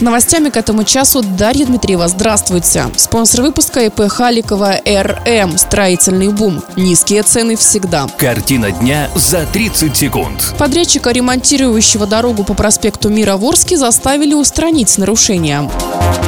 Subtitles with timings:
[0.00, 2.08] С новостями к этому часу Дарья Дмитриева.
[2.08, 2.86] Здравствуйте.
[2.96, 5.58] Спонсор выпуска ИП Халикова РМ.
[5.58, 6.62] Строительный бум.
[6.74, 8.06] Низкие цены всегда.
[8.16, 10.54] Картина дня за 30 секунд.
[10.56, 15.70] Подрядчика, ремонтирующего дорогу по проспекту Мира в Орске, заставили устранить нарушения.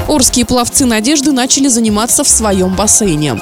[0.07, 3.41] Орские пловцы «Надежды» начали заниматься в своем бассейне.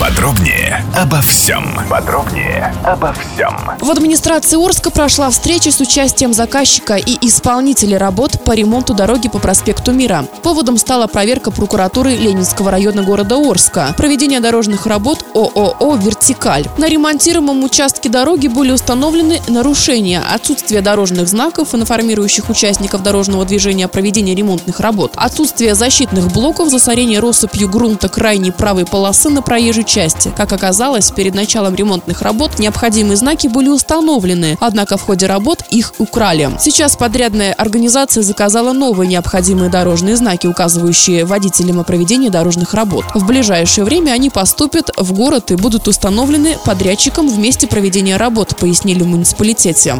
[0.00, 1.64] Подробнее обо всем.
[1.88, 3.56] Подробнее обо всем.
[3.80, 9.38] В администрации Орска прошла встреча с участием заказчика и исполнителей работ по ремонту дороги по
[9.38, 10.26] проспекту Мира.
[10.42, 13.94] Поводом стала проверка прокуратуры Ленинского района города Орска.
[13.96, 16.66] Проведение дорожных работ ООО «Вертикаль».
[16.76, 23.88] На ремонтируемом участке дороги были установлены нарушения, отсутствие дорожных знаков, информирующих участников дорожного движения о
[23.88, 30.32] проведении ремонтных работ, отсутствие защитных блоков, засорение россыпью грунта крайней правой полосы на проезжей части.
[30.36, 35.94] Как оказалось, перед началом ремонтных работ необходимые знаки были установлены, однако в ходе работ их
[35.98, 36.50] украли.
[36.58, 43.04] Сейчас подрядная организация заказала новые необходимые дорожные знаки, указывающие водителям о проведении дорожных работ.
[43.14, 48.56] В ближайшее время они поступят в город и будут установлены подрядчиком в месте проведения работ,
[48.56, 49.96] пояснили в муниципалитете.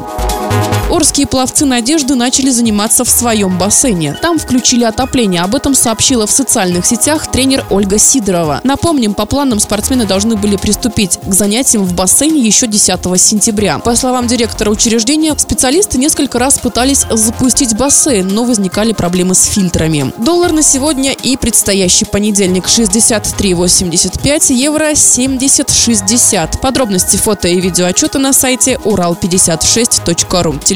[0.95, 4.17] Орские пловцы «Надежды» начали заниматься в своем бассейне.
[4.23, 5.41] Там включили отопление.
[5.41, 8.61] Об этом сообщила в социальных сетях тренер Ольга Сидорова.
[8.63, 13.81] Напомним, по планам спортсмены должны были приступить к занятиям в бассейне еще 10 сентября.
[13.81, 20.13] По словам директора учреждения, специалисты несколько раз пытались запустить бассейн, но возникали проблемы с фильтрами.
[20.19, 26.61] Доллар на сегодня и предстоящий понедельник 63,85, евро 70,60.
[26.61, 30.55] Подробности фото и видеоотчета на сайте урал56.ру.